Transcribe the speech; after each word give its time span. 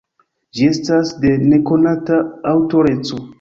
Ĝi 0.59 0.69
estas 0.69 1.11
de 1.25 1.33
nekonata 1.51 2.19
aŭtoreco. 2.55 3.23